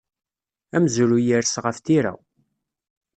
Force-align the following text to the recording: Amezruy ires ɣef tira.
Amezruy 0.75 1.25
ires 1.31 1.55
ɣef 1.65 1.77
tira. 1.85 2.13